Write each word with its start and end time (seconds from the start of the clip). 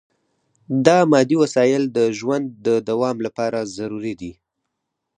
دا 0.85 0.97
مادي 1.11 1.35
وسایل 1.43 1.83
د 1.97 1.99
ژوند 2.17 2.45
د 2.65 2.67
دوام 2.89 3.17
لپاره 3.25 3.59
ضروري 3.75 4.13
دي. 4.21 4.31